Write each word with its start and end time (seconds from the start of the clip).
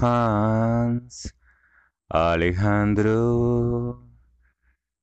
Hans 0.00 1.34
Alejandro 2.08 4.02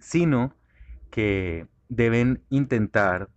sino 0.00 0.56
que 1.12 1.68
deben 1.88 2.42
intentar 2.50 3.30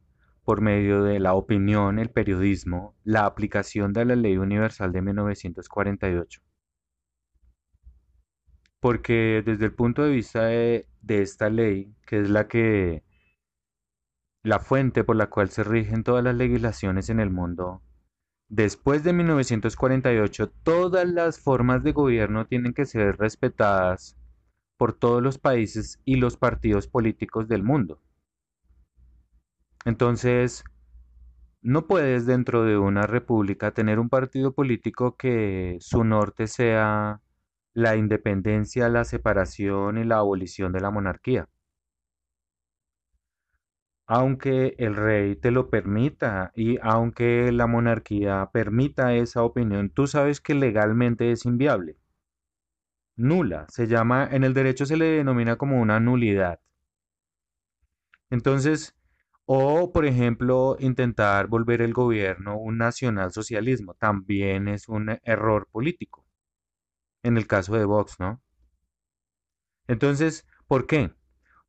por 0.46 0.62
medio 0.62 1.04
de 1.04 1.20
la 1.20 1.34
opinión, 1.34 1.98
el 1.98 2.12
periodismo, 2.12 2.96
la 3.04 3.26
aplicación 3.26 3.94
de 3.94 4.06
la 4.06 4.16
Ley 4.16 4.38
Universal 4.38 4.92
de 4.94 5.02
1948. 5.02 6.42
Porque 8.80 9.42
desde 9.44 9.66
el 9.66 9.74
punto 9.74 10.04
de 10.04 10.12
vista 10.12 10.44
de, 10.46 10.88
esta 11.08 11.50
ley, 11.50 11.96
que 12.06 12.22
es 12.22 12.30
la 12.30 12.48
que 12.48 13.04
la 14.44 14.60
fuente 14.60 15.04
por 15.04 15.16
la 15.16 15.32
cual 15.32 15.50
se 15.50 15.64
rigen 15.64 16.04
todas 16.04 16.24
las 16.24 16.36
legislaciones 16.36 17.10
en 17.10 17.20
el 17.20 17.32
mundo, 17.32 17.82
después 18.48 19.04
de 19.04 19.14
1948 19.14 20.52
todas 20.62 21.08
las 21.10 21.40
formas 21.40 21.84
de 21.84 21.94
gobierno 21.94 22.46
tienen 22.46 22.76
que 22.76 22.86
ser 22.86 23.18
respetadas 23.18 24.16
por 24.78 24.94
todos 24.94 25.24
los 25.24 25.40
países 25.40 26.00
y 26.06 26.18
los 26.18 26.38
partidos 26.38 26.88
políticos 26.88 27.48
del 27.48 27.64
mundo. 27.64 28.00
Entonces, 29.86 30.64
no 31.62 31.88
puedes 31.88 32.26
dentro 32.26 32.64
de 32.64 32.78
una 32.78 33.08
república 33.08 33.72
tener 33.72 34.00
un 34.00 34.10
partido 34.10 34.54
político 34.54 35.16
que 35.16 35.78
su 35.80 36.04
norte 36.04 36.48
sea 36.48 37.22
la 37.74 37.96
independencia, 37.96 38.90
la 38.90 39.04
separación 39.04 39.98
y 39.98 40.04
la 40.04 40.18
abolición 40.18 40.72
de 40.74 40.82
la 40.82 40.92
monarquía. 40.92 41.50
Aunque 44.08 44.76
el 44.80 44.96
rey 44.96 45.36
te 45.36 45.52
lo 45.52 45.70
permita 45.70 46.52
y 46.56 46.78
aunque 46.82 47.52
la 47.52 47.68
monarquía 47.68 48.50
permita 48.52 49.14
esa 49.14 49.44
opinión, 49.44 49.90
tú 49.90 50.08
sabes 50.08 50.42
que 50.42 50.56
legalmente 50.56 51.32
es 51.32 51.46
inviable. 51.46 51.98
Nula, 53.18 53.66
se 53.70 53.88
llama, 53.88 54.28
en 54.32 54.44
el 54.44 54.54
derecho 54.54 54.86
se 54.86 54.98
le 54.98 55.06
denomina 55.06 55.58
como 55.58 55.82
una 55.82 56.00
nulidad. 56.00 56.60
Entonces, 58.30 58.96
o, 59.46 59.92
por 59.92 60.06
ejemplo, 60.06 60.76
intentar 60.80 61.48
volver 61.48 61.82
el 61.82 61.94
gobierno 61.94 62.58
un 62.58 62.78
nacionalsocialismo 62.78 63.94
también 63.94 64.68
es 64.68 64.90
un 64.90 65.20
error 65.24 65.68
político. 65.72 66.26
En 67.24 67.38
el 67.38 67.48
caso 67.48 67.76
de 67.76 67.86
Vox, 67.86 68.20
¿no? 68.20 68.42
Entonces, 69.88 70.48
¿por 70.68 70.88
qué? 70.88 71.12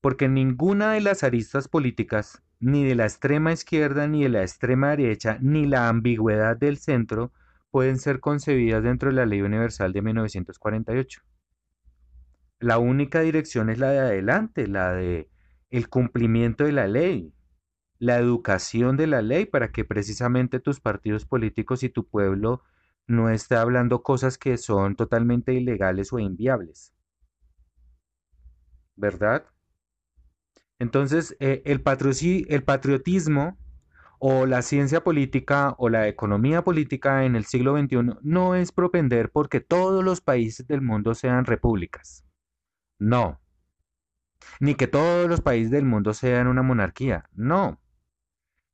Porque 0.00 0.28
ninguna 0.28 0.92
de 0.92 1.00
las 1.02 1.22
aristas 1.22 1.68
políticas, 1.68 2.42
ni 2.60 2.84
de 2.84 2.94
la 2.94 3.04
extrema 3.04 3.52
izquierda, 3.52 4.06
ni 4.06 4.22
de 4.22 4.30
la 4.30 4.42
extrema 4.42 4.90
derecha, 4.96 5.38
ni 5.42 5.66
la 5.66 5.88
ambigüedad 5.88 6.56
del 6.56 6.78
centro, 6.78 7.32
pueden 7.70 7.98
ser 7.98 8.20
concebidas 8.20 8.82
dentro 8.82 9.10
de 9.10 9.16
la 9.16 9.26
Ley 9.26 9.42
Universal 9.42 9.92
de 9.92 10.00
1948. 10.00 11.20
La 12.58 12.78
única 12.78 13.20
dirección 13.20 13.68
es 13.68 13.78
la 13.78 13.90
de 13.90 13.98
adelante, 13.98 14.66
la 14.66 14.92
de 14.92 15.28
el 15.68 15.88
cumplimiento 15.90 16.64
de 16.64 16.72
la 16.72 16.86
ley, 16.86 17.34
la 17.98 18.18
educación 18.18 18.96
de 18.96 19.06
la 19.06 19.22
ley 19.22 19.46
para 19.46 19.72
que 19.72 19.84
precisamente 19.84 20.60
tus 20.60 20.80
partidos 20.80 21.24
políticos 21.24 21.82
y 21.82 21.88
tu 21.88 22.06
pueblo 22.06 22.62
no 23.06 23.30
esté 23.30 23.56
hablando 23.56 24.02
cosas 24.02 24.36
que 24.36 24.58
son 24.58 24.96
totalmente 24.96 25.54
ilegales 25.54 26.12
o 26.12 26.18
inviables. 26.18 26.92
¿Verdad? 28.96 29.46
Entonces, 30.78 31.36
eh, 31.40 31.62
el, 31.64 31.82
el 32.48 32.62
patriotismo 32.64 33.58
o 34.18 34.46
la 34.46 34.62
ciencia 34.62 35.02
política 35.04 35.74
o 35.78 35.88
la 35.88 36.08
economía 36.08 36.62
política 36.62 37.24
en 37.24 37.36
el 37.36 37.44
siglo 37.44 37.78
XXI 37.78 38.18
no 38.22 38.54
es 38.54 38.72
propender 38.72 39.30
porque 39.30 39.60
todos 39.60 40.02
los 40.04 40.20
países 40.20 40.66
del 40.66 40.82
mundo 40.82 41.14
sean 41.14 41.44
repúblicas. 41.44 42.24
No. 42.98 43.40
Ni 44.60 44.74
que 44.74 44.86
todos 44.86 45.28
los 45.28 45.40
países 45.40 45.70
del 45.70 45.84
mundo 45.84 46.14
sean 46.14 46.46
una 46.46 46.62
monarquía. 46.62 47.28
No 47.34 47.78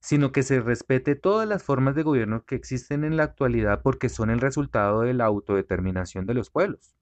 sino 0.02 0.32
que 0.32 0.42
se 0.42 0.60
respete 0.60 1.14
todas 1.14 1.48
las 1.48 1.62
formas 1.62 1.94
de 1.94 2.02
gobierno 2.02 2.44
que 2.44 2.56
existen 2.56 3.04
en 3.04 3.16
la 3.16 3.22
actualidad 3.22 3.82
porque 3.82 4.08
son 4.08 4.30
el 4.30 4.40
resultado 4.40 5.02
de 5.02 5.14
la 5.14 5.26
autodeterminación 5.26 6.26
de 6.26 6.34
los 6.34 6.50
pueblos 6.50 6.96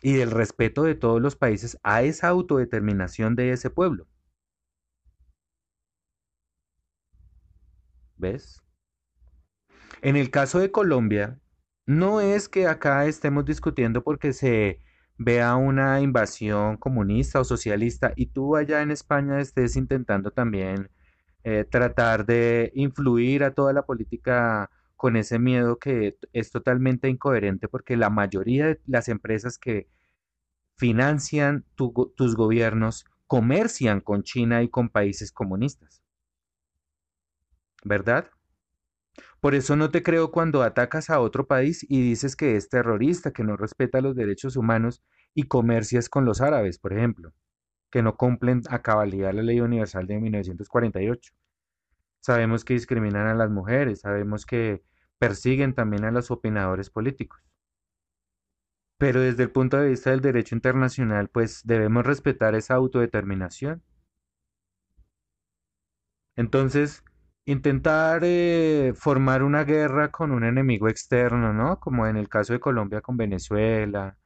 y 0.00 0.14
del 0.14 0.30
respeto 0.30 0.84
de 0.84 0.94
todos 0.94 1.20
los 1.20 1.34
países 1.34 1.76
a 1.82 2.02
esa 2.02 2.28
autodeterminación 2.28 3.34
de 3.34 3.50
ese 3.50 3.68
pueblo. 3.68 4.06
¿Ves? 8.16 8.62
En 10.02 10.16
el 10.16 10.30
caso 10.30 10.60
de 10.60 10.70
Colombia, 10.70 11.40
no 11.84 12.20
es 12.20 12.48
que 12.48 12.68
acá 12.68 13.06
estemos 13.06 13.44
discutiendo 13.44 14.04
porque 14.04 14.32
se 14.32 14.80
vea 15.18 15.56
una 15.56 16.00
invasión 16.00 16.76
comunista 16.76 17.40
o 17.40 17.44
socialista 17.44 18.12
y 18.14 18.26
tú 18.26 18.54
allá 18.56 18.82
en 18.82 18.92
España 18.92 19.40
estés 19.40 19.74
intentando 19.74 20.30
también 20.30 20.90
eh, 21.44 21.64
tratar 21.64 22.26
de 22.26 22.70
influir 22.74 23.44
a 23.44 23.54
toda 23.54 23.72
la 23.72 23.86
política 23.86 24.70
con 24.96 25.16
ese 25.16 25.38
miedo 25.38 25.78
que 25.78 26.18
es 26.34 26.50
totalmente 26.50 27.08
incoherente 27.08 27.68
porque 27.68 27.96
la 27.96 28.10
mayoría 28.10 28.66
de 28.66 28.80
las 28.86 29.08
empresas 29.08 29.56
que 29.58 29.88
financian 30.76 31.64
tus 31.76 32.36
gobiernos 32.36 33.06
comercian 33.26 34.00
con 34.00 34.22
China 34.22 34.62
y 34.62 34.68
con 34.68 34.90
países 34.90 35.32
comunistas. 35.32 36.02
¿Verdad? 37.84 38.28
Por 39.40 39.54
eso 39.54 39.76
no 39.76 39.90
te 39.90 40.02
creo 40.02 40.30
cuando 40.30 40.62
atacas 40.62 41.08
a 41.08 41.20
otro 41.20 41.46
país 41.46 41.86
y 41.88 42.02
dices 42.02 42.36
que 42.36 42.56
es 42.56 42.68
terrorista, 42.68 43.32
que 43.32 43.44
no 43.44 43.56
respeta 43.56 44.02
los 44.02 44.14
derechos 44.14 44.56
humanos 44.56 45.02
y 45.34 45.44
comercias 45.44 46.10
con 46.10 46.26
los 46.26 46.42
árabes, 46.42 46.78
por 46.78 46.92
ejemplo 46.92 47.32
que 47.90 48.02
no 48.02 48.16
cumplen 48.16 48.62
a 48.70 48.82
cabalidad 48.82 49.32
la 49.34 49.42
ley 49.42 49.60
universal 49.60 50.06
de 50.06 50.20
1948. 50.20 51.32
Sabemos 52.20 52.64
que 52.64 52.74
discriminan 52.74 53.26
a 53.26 53.34
las 53.34 53.50
mujeres, 53.50 54.00
sabemos 54.00 54.46
que 54.46 54.82
persiguen 55.18 55.74
también 55.74 56.04
a 56.04 56.10
los 56.10 56.30
opinadores 56.30 56.90
políticos. 56.90 57.40
Pero 58.98 59.20
desde 59.20 59.44
el 59.44 59.50
punto 59.50 59.78
de 59.78 59.88
vista 59.88 60.10
del 60.10 60.20
derecho 60.20 60.54
internacional, 60.54 61.28
pues 61.28 61.62
debemos 61.64 62.04
respetar 62.06 62.54
esa 62.54 62.74
autodeterminación. 62.74 63.82
Entonces, 66.36 67.04
intentar 67.44 68.22
eh, 68.24 68.92
formar 68.96 69.42
una 69.42 69.64
guerra 69.64 70.10
con 70.10 70.32
un 70.32 70.44
enemigo 70.44 70.88
externo, 70.88 71.52
¿no? 71.52 71.80
Como 71.80 72.06
en 72.06 72.16
el 72.16 72.28
caso 72.28 72.52
de 72.52 72.60
Colombia 72.60 73.00
con 73.00 73.16
Venezuela, 73.16 74.16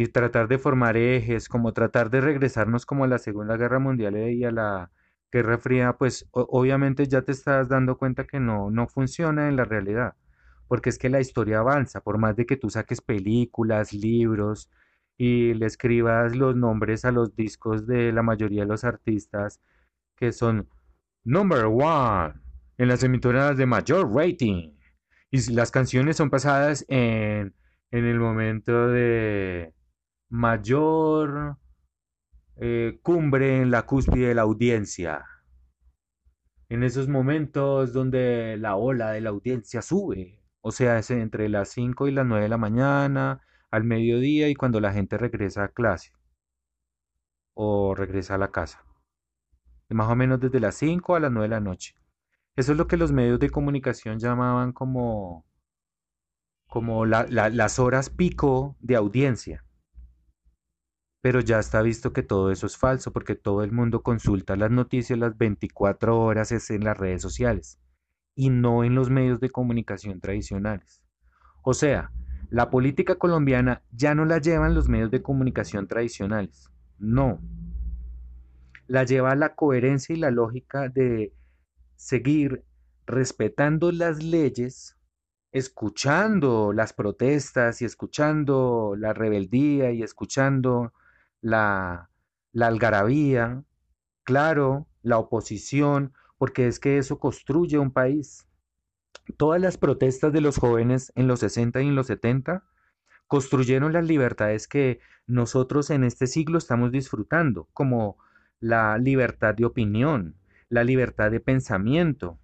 y 0.00 0.06
tratar 0.06 0.46
de 0.46 0.58
formar 0.58 0.96
ejes, 0.96 1.48
como 1.48 1.72
tratar 1.72 2.08
de 2.08 2.20
regresarnos 2.20 2.86
como 2.86 3.02
a 3.02 3.08
la 3.08 3.18
Segunda 3.18 3.56
Guerra 3.56 3.80
Mundial 3.80 4.16
y 4.32 4.44
a 4.44 4.52
la 4.52 4.92
Guerra 5.32 5.58
Fría, 5.58 5.94
pues 5.94 6.28
obviamente 6.30 7.08
ya 7.08 7.22
te 7.22 7.32
estás 7.32 7.68
dando 7.68 7.98
cuenta 7.98 8.24
que 8.24 8.38
no, 8.38 8.70
no 8.70 8.86
funciona 8.86 9.48
en 9.48 9.56
la 9.56 9.64
realidad, 9.64 10.14
porque 10.68 10.90
es 10.90 10.98
que 10.98 11.08
la 11.08 11.18
historia 11.18 11.58
avanza, 11.58 12.00
por 12.00 12.16
más 12.16 12.36
de 12.36 12.46
que 12.46 12.56
tú 12.56 12.70
saques 12.70 13.00
películas, 13.00 13.92
libros 13.92 14.70
y 15.16 15.54
le 15.54 15.66
escribas 15.66 16.36
los 16.36 16.54
nombres 16.54 17.04
a 17.04 17.10
los 17.10 17.34
discos 17.34 17.88
de 17.88 18.12
la 18.12 18.22
mayoría 18.22 18.62
de 18.62 18.68
los 18.68 18.84
artistas 18.84 19.60
que 20.14 20.30
son 20.30 20.68
number 21.24 21.64
one 21.64 22.34
en 22.76 22.86
las 22.86 23.02
emisoras 23.02 23.56
de 23.56 23.66
mayor 23.66 24.14
rating. 24.14 24.76
Y 25.32 25.52
las 25.52 25.72
canciones 25.72 26.16
son 26.16 26.30
pasadas 26.30 26.84
en, 26.86 27.52
en 27.90 28.04
el 28.04 28.20
momento 28.20 28.86
de 28.86 29.74
mayor 30.28 31.56
eh, 32.56 32.98
cumbre 33.02 33.62
en 33.62 33.70
la 33.70 33.86
cúspide 33.86 34.28
de 34.28 34.34
la 34.34 34.42
audiencia. 34.42 35.24
En 36.68 36.82
esos 36.82 37.08
momentos 37.08 37.92
donde 37.92 38.56
la 38.58 38.76
ola 38.76 39.12
de 39.12 39.20
la 39.20 39.30
audiencia 39.30 39.80
sube. 39.80 40.42
O 40.60 40.70
sea, 40.70 40.98
es 40.98 41.10
entre 41.10 41.48
las 41.48 41.70
5 41.70 42.08
y 42.08 42.12
las 42.12 42.26
9 42.26 42.42
de 42.42 42.48
la 42.48 42.58
mañana, 42.58 43.40
al 43.70 43.84
mediodía 43.84 44.48
y 44.48 44.54
cuando 44.54 44.80
la 44.80 44.92
gente 44.92 45.16
regresa 45.16 45.64
a 45.64 45.68
clase 45.68 46.12
o 47.54 47.94
regresa 47.94 48.34
a 48.34 48.38
la 48.38 48.50
casa. 48.50 48.84
Más 49.88 50.10
o 50.10 50.16
menos 50.16 50.40
desde 50.40 50.60
las 50.60 50.74
5 50.76 51.16
a 51.16 51.20
las 51.20 51.32
9 51.32 51.44
de 51.48 51.54
la 51.54 51.60
noche. 51.60 51.94
Eso 52.56 52.72
es 52.72 52.78
lo 52.78 52.86
que 52.88 52.96
los 52.96 53.12
medios 53.12 53.38
de 53.38 53.50
comunicación 53.50 54.18
llamaban 54.18 54.72
como, 54.72 55.46
como 56.66 57.06
las 57.06 57.78
horas 57.78 58.10
pico 58.10 58.76
de 58.80 58.96
audiencia. 58.96 59.64
Pero 61.20 61.40
ya 61.40 61.58
está 61.58 61.82
visto 61.82 62.12
que 62.12 62.22
todo 62.22 62.52
eso 62.52 62.66
es 62.66 62.76
falso 62.76 63.12
porque 63.12 63.34
todo 63.34 63.64
el 63.64 63.72
mundo 63.72 64.02
consulta 64.02 64.56
las 64.56 64.70
noticias 64.70 65.18
las 65.18 65.36
24 65.36 66.18
horas 66.18 66.52
es 66.52 66.70
en 66.70 66.84
las 66.84 66.96
redes 66.96 67.22
sociales 67.22 67.80
y 68.34 68.50
no 68.50 68.84
en 68.84 68.94
los 68.94 69.10
medios 69.10 69.40
de 69.40 69.50
comunicación 69.50 70.20
tradicionales. 70.20 71.02
O 71.62 71.74
sea, 71.74 72.12
la 72.50 72.70
política 72.70 73.16
colombiana 73.16 73.82
ya 73.90 74.14
no 74.14 74.24
la 74.24 74.38
llevan 74.38 74.74
los 74.74 74.88
medios 74.88 75.10
de 75.10 75.22
comunicación 75.22 75.88
tradicionales. 75.88 76.70
No. 76.98 77.40
La 78.86 79.04
lleva 79.04 79.34
la 79.34 79.54
coherencia 79.54 80.14
y 80.14 80.18
la 80.18 80.30
lógica 80.30 80.88
de 80.88 81.34
seguir 81.96 82.64
respetando 83.06 83.90
las 83.90 84.22
leyes, 84.22 84.96
escuchando 85.52 86.72
las 86.72 86.92
protestas 86.92 87.82
y 87.82 87.84
escuchando 87.84 88.94
la 88.96 89.12
rebeldía 89.12 89.90
y 89.90 90.02
escuchando 90.02 90.92
la, 91.40 92.10
algarabía, 92.58 93.64
claro, 94.24 94.86
la 95.02 95.18
oposición, 95.18 96.12
porque 96.38 96.66
es 96.66 96.80
que 96.80 96.98
eso 96.98 97.18
construye 97.18 97.78
un 97.78 97.92
país. 97.92 98.46
Todas 99.36 99.60
las 99.60 99.76
protestas 99.76 100.32
de 100.32 100.40
los 100.40 100.58
jóvenes 100.58 101.12
en 101.14 101.28
los 101.28 101.40
60 101.40 101.82
y 101.82 101.88
en 101.88 101.94
los 101.94 102.06
70 102.06 102.64
construyeron 103.26 103.92
las 103.92 104.06
libertades 104.06 104.66
que 104.68 105.00
nosotros 105.26 105.90
en 105.90 106.04
este 106.04 106.26
siglo 106.26 106.58
estamos 106.58 106.90
disfrutando, 106.92 107.68
como 107.74 108.16
la 108.60 108.98
libertad 108.98 109.54
de 109.54 109.66
opinión, 109.66 110.36
la 110.68 110.84
libertad 110.84 111.30
de 111.30 111.40
pensamiento, 111.40 112.38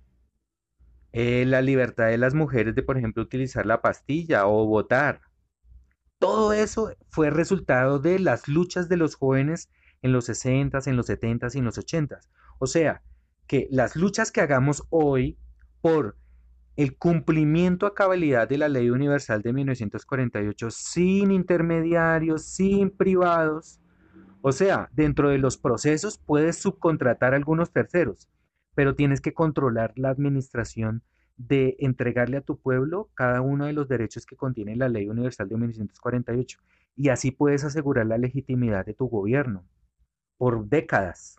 eh, 1.12 1.44
la 1.46 1.62
libertad 1.62 2.08
de 2.08 2.18
las 2.18 2.34
mujeres 2.34 2.74
de, 2.74 2.82
por 2.82 2.98
ejemplo, 2.98 3.22
utilizar 3.22 3.66
la 3.66 3.80
pastilla 3.80 4.46
o 4.46 4.66
votar. 4.66 5.20
Todo 6.24 6.54
eso 6.54 6.90
fue 7.10 7.28
resultado 7.28 7.98
de 7.98 8.18
las 8.18 8.48
luchas 8.48 8.88
de 8.88 8.96
los 8.96 9.14
jóvenes 9.14 9.68
en 10.00 10.12
los 10.12 10.24
60, 10.24 10.78
en 10.86 10.96
los 10.96 11.04
70 11.04 11.48
y 11.52 11.58
en 11.58 11.66
los 11.66 11.76
80. 11.76 12.18
O 12.58 12.66
sea, 12.66 13.02
que 13.46 13.68
las 13.70 13.94
luchas 13.94 14.32
que 14.32 14.40
hagamos 14.40 14.84
hoy 14.88 15.36
por 15.82 16.16
el 16.76 16.96
cumplimiento 16.96 17.84
a 17.84 17.94
cabalidad 17.94 18.48
de 18.48 18.56
la 18.56 18.70
Ley 18.70 18.88
Universal 18.88 19.42
de 19.42 19.52
1948 19.52 20.70
sin 20.70 21.30
intermediarios, 21.30 22.46
sin 22.46 22.88
privados, 22.88 23.78
o 24.40 24.52
sea, 24.52 24.88
dentro 24.94 25.28
de 25.28 25.36
los 25.36 25.58
procesos 25.58 26.16
puedes 26.16 26.56
subcontratar 26.56 27.34
a 27.34 27.36
algunos 27.36 27.70
terceros, 27.70 28.30
pero 28.74 28.94
tienes 28.94 29.20
que 29.20 29.34
controlar 29.34 29.92
la 29.96 30.08
administración 30.08 31.02
de 31.36 31.76
entregarle 31.80 32.36
a 32.36 32.42
tu 32.42 32.58
pueblo 32.58 33.10
cada 33.14 33.40
uno 33.40 33.66
de 33.66 33.72
los 33.72 33.88
derechos 33.88 34.26
que 34.26 34.36
contiene 34.36 34.76
la 34.76 34.88
Ley 34.88 35.08
Universal 35.08 35.48
de 35.48 35.56
1948. 35.56 36.58
Y 36.96 37.08
así 37.08 37.30
puedes 37.30 37.64
asegurar 37.64 38.06
la 38.06 38.18
legitimidad 38.18 38.86
de 38.86 38.94
tu 38.94 39.06
gobierno 39.08 39.64
por 40.36 40.68
décadas, 40.68 41.38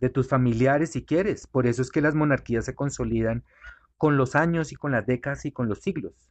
de 0.00 0.10
tus 0.10 0.28
familiares 0.28 0.92
si 0.92 1.04
quieres. 1.04 1.46
Por 1.46 1.66
eso 1.66 1.82
es 1.82 1.90
que 1.90 2.00
las 2.00 2.14
monarquías 2.14 2.64
se 2.64 2.74
consolidan 2.74 3.44
con 3.96 4.16
los 4.16 4.34
años 4.34 4.72
y 4.72 4.76
con 4.76 4.92
las 4.92 5.06
décadas 5.06 5.44
y 5.46 5.52
con 5.52 5.68
los 5.68 5.80
siglos, 5.80 6.30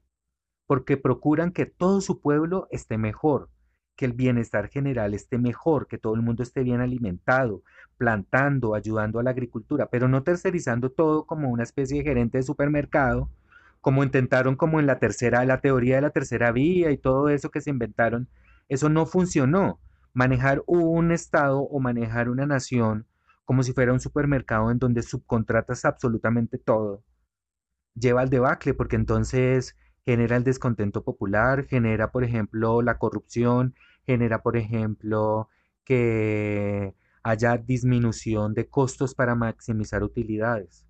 porque 0.67 0.97
procuran 0.97 1.51
que 1.51 1.65
todo 1.65 2.01
su 2.01 2.21
pueblo 2.21 2.67
esté 2.71 2.97
mejor, 2.97 3.49
que 3.95 4.05
el 4.05 4.13
bienestar 4.13 4.69
general 4.69 5.13
esté 5.13 5.37
mejor, 5.37 5.87
que 5.87 5.97
todo 5.97 6.15
el 6.15 6.21
mundo 6.21 6.43
esté 6.43 6.63
bien 6.63 6.81
alimentado, 6.81 7.63
plantando, 7.97 8.75
ayudando 8.75 9.19
a 9.19 9.23
la 9.23 9.31
agricultura, 9.31 9.87
pero 9.89 10.07
no 10.07 10.23
tercerizando 10.23 10.91
todo 10.91 11.25
como 11.25 11.49
una 11.49 11.63
especie 11.63 11.99
de 11.99 12.03
gerente 12.03 12.37
de 12.39 12.43
supermercado, 12.43 13.29
como 13.81 14.03
intentaron 14.03 14.55
como 14.55 14.79
en 14.79 14.87
la 14.87 14.99
tercera, 14.99 15.45
la 15.45 15.61
teoría 15.61 15.95
de 15.95 16.01
la 16.01 16.09
tercera 16.09 16.51
vía 16.51 16.91
y 16.91 16.97
todo 16.97 17.29
eso 17.29 17.51
que 17.51 17.61
se 17.61 17.69
inventaron, 17.69 18.27
eso 18.67 18.89
no 18.89 19.05
funcionó. 19.05 19.79
Manejar 20.13 20.63
un 20.65 21.11
estado 21.11 21.59
o 21.59 21.79
manejar 21.79 22.29
una 22.29 22.45
nación 22.45 23.05
como 23.45 23.63
si 23.63 23.73
fuera 23.73 23.93
un 23.93 23.99
supermercado 23.99 24.71
en 24.71 24.79
donde 24.79 25.03
subcontratas 25.03 25.85
absolutamente 25.85 26.57
todo, 26.57 27.03
lleva 27.93 28.21
al 28.21 28.29
debacle, 28.29 28.73
porque 28.73 28.95
entonces 28.95 29.77
genera 30.05 30.37
el 30.37 30.43
descontento 30.43 31.03
popular, 31.03 31.65
genera, 31.67 32.11
por 32.11 32.23
ejemplo, 32.23 32.81
la 32.81 32.97
corrupción, 32.97 33.75
genera, 34.05 34.41
por 34.41 34.55
ejemplo, 34.55 35.49
que 35.83 36.95
haya 37.23 37.57
disminución 37.57 38.53
de 38.53 38.67
costos 38.67 39.15
para 39.15 39.33
maximizar 39.33 40.03
utilidades. 40.03 40.85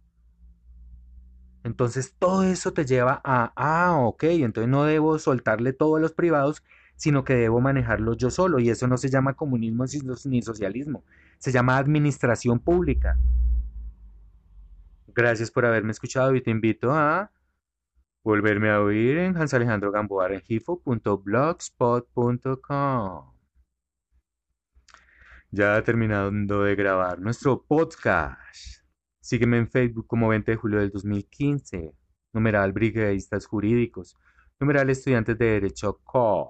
Entonces 1.64 2.14
todo 2.20 2.44
eso 2.44 2.74
te 2.74 2.86
lleva 2.86 3.22
a, 3.24 3.54
ah, 3.56 3.98
ok, 4.00 4.24
entonces 4.26 4.70
no 4.70 4.84
debo 4.84 5.18
soltarle 5.18 5.74
todo 5.74 5.96
a 5.96 6.00
los 6.00 6.14
privados, 6.14 6.62
sino 6.96 7.24
que 7.24 7.34
debo 7.34 7.62
manejarlo 7.62 8.14
yo 8.14 8.30
solo. 8.30 8.60
Y 8.60 8.70
eso 8.70 8.88
no 8.88 8.98
se 8.98 9.10
llama 9.10 9.34
comunismo 9.34 9.86
ni 10.26 10.42
socialismo, 10.42 11.04
se 11.40 11.52
llama 11.52 11.78
administración 11.78 12.60
pública. 12.60 13.18
Gracias 15.08 15.50
por 15.50 15.66
haberme 15.66 15.92
escuchado 15.92 16.36
y 16.36 16.42
te 16.42 16.52
invito 16.52 16.92
a 16.92 17.32
volverme 18.25 18.72
a 18.72 18.81
oír 18.81 19.19
en 19.19 19.38
Hans 19.38 19.54
Alejandro 19.54 19.92
Gamboa 19.92 20.28
Ya 25.52 25.83
terminando 25.83 26.64
de 26.64 26.76
grabar 26.76 27.19
nuestro 27.19 27.64
podcast. 27.64 28.81
Sígueme 29.19 29.59
en 29.59 29.69
Facebook 29.69 30.07
como 30.07 30.30
20 30.30 30.52
de 30.52 30.57
julio 30.57 30.80
del 30.80 30.90
2015. 30.90 31.94
Numeral 32.33 32.73
Brigadistas 32.73 33.45
Jurídicos. 33.45 34.18
Numeral 34.59 34.90
Estudiantes 34.90 35.38
de 35.38 35.45
Derecho 35.45 36.00
COR. 36.04 36.50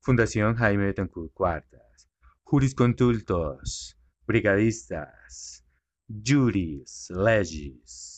Fundación 0.00 0.56
Jaime 0.56 0.86
Betancourt 0.86 1.32
Cuartas. 1.32 2.10
Jurisconsultos. 2.42 3.96
Brigadistas. 4.26 5.64
Juris 6.08 7.10
Legis. 7.10 8.15